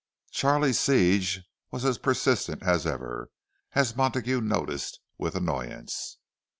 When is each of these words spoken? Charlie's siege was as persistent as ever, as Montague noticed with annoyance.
Charlie's 0.31 0.79
siege 0.79 1.41
was 1.69 1.85
as 1.85 1.99
persistent 1.99 2.63
as 2.63 2.87
ever, 2.87 3.29
as 3.73 3.95
Montague 3.95 4.41
noticed 4.41 4.99
with 5.19 5.35
annoyance. 5.35 6.17